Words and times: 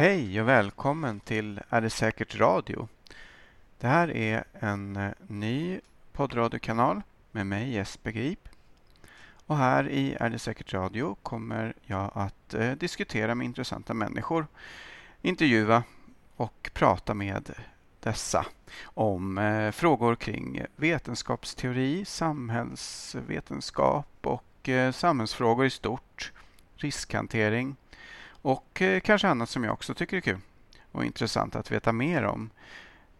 Hej 0.00 0.40
och 0.40 0.48
välkommen 0.48 1.20
till 1.20 1.60
Är 1.68 1.80
det 1.80 1.90
säkert 1.90 2.38
radio? 2.38 2.88
Det 3.78 3.86
här 3.86 4.16
är 4.16 4.44
en 4.52 4.96
eh, 4.96 5.10
ny 5.26 5.80
poddradiokanal 6.12 7.02
med 7.30 7.46
mig 7.46 7.72
Jesper 7.72 8.10
Grip. 8.10 8.48
Och 9.46 9.56
här 9.56 9.88
i 9.88 10.16
Är 10.20 10.30
det 10.30 10.38
säkert 10.38 10.72
radio 10.72 11.16
kommer 11.22 11.74
jag 11.86 12.10
att 12.14 12.54
eh, 12.54 12.72
diskutera 12.72 13.34
med 13.34 13.44
intressanta 13.44 13.94
människor, 13.94 14.46
intervjua 15.22 15.82
och 16.36 16.70
prata 16.74 17.14
med 17.14 17.52
dessa 18.00 18.46
om 18.84 19.38
eh, 19.38 19.70
frågor 19.70 20.14
kring 20.14 20.62
vetenskapsteori, 20.76 22.04
samhällsvetenskap 22.04 24.08
och 24.20 24.68
eh, 24.68 24.92
samhällsfrågor 24.92 25.66
i 25.66 25.70
stort, 25.70 26.32
riskhantering 26.76 27.76
och 28.42 28.82
eh, 28.82 29.00
kanske 29.00 29.28
annat 29.28 29.50
som 29.50 29.64
jag 29.64 29.72
också 29.72 29.94
tycker 29.94 30.16
är 30.16 30.20
kul 30.20 30.38
och 30.92 31.04
intressant 31.04 31.56
att 31.56 31.70
veta 31.70 31.92
mer 31.92 32.24
om. 32.24 32.50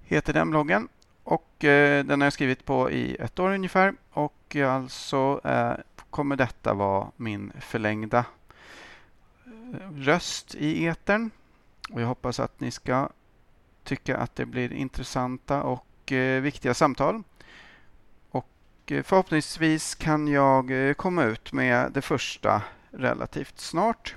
Heter 0.00 0.32
den 0.32 0.50
bloggen. 0.50 0.88
Och 1.24 1.64
eh, 1.64 2.04
Den 2.04 2.20
har 2.20 2.26
jag 2.26 2.32
skrivit 2.32 2.64
på 2.64 2.90
i 2.90 3.16
ett 3.20 3.38
år 3.38 3.50
ungefär. 3.52 3.94
Och 4.10 4.56
alltså 4.56 5.40
eh, 5.44 5.72
kommer 6.10 6.36
detta 6.36 6.74
vara 6.74 7.10
min 7.16 7.52
förlängda 7.60 8.24
eh, 9.46 9.92
röst 9.96 10.54
i 10.54 10.86
etern. 10.86 11.30
Och 11.92 12.00
Jag 12.00 12.06
hoppas 12.06 12.40
att 12.40 12.60
ni 12.60 12.70
ska 12.70 13.08
tycka 13.84 14.16
att 14.16 14.36
det 14.36 14.46
blir 14.46 14.72
intressanta 14.72 15.62
och 15.62 16.12
eh, 16.12 16.40
viktiga 16.42 16.74
samtal. 16.74 17.22
Och 18.30 18.48
eh, 18.86 19.02
Förhoppningsvis 19.02 19.94
kan 19.94 20.28
jag 20.28 20.88
eh, 20.88 20.94
komma 20.94 21.24
ut 21.24 21.52
med 21.52 21.92
det 21.92 22.02
första 22.02 22.62
relativt 22.90 23.58
snart. 23.58 24.16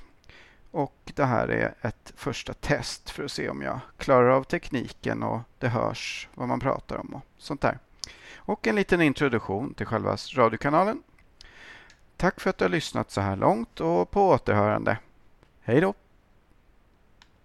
Och 0.76 1.12
Det 1.16 1.26
här 1.26 1.48
är 1.48 1.73
ett 1.81 2.14
första 2.16 2.54
test 2.54 3.09
för 3.09 3.23
att 3.23 3.31
se 3.31 3.50
om 3.50 3.62
jag 3.62 3.80
klarar 3.98 4.30
av 4.30 4.44
tekniken 4.44 5.23
och 5.23 5.40
det 5.59 5.68
hörs 5.68 6.30
vad 6.34 6.48
man 6.48 6.59
pratar 6.59 6.98
om 6.98 7.14
och 7.14 7.22
sånt 7.38 7.62
där. 7.62 7.80
Och 8.36 8.68
en 8.68 8.76
liten 8.76 9.02
introduktion 9.02 9.73
till 9.73 9.86
själva 9.86 10.18
radiokanalen. 10.36 11.03
Tack 12.18 12.40
för 12.40 12.50
att 12.50 12.58
du 12.58 12.66
har 12.66 12.70
lyssnat 12.70 13.12
så 13.12 13.22
här 13.22 13.36
långt 13.36 13.81
och 13.81 14.12
på 14.12 14.30
återhörande. 14.30 14.98
Hej 15.62 15.81
då! 15.81 15.94